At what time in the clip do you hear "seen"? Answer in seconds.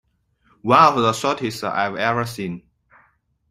2.25-2.63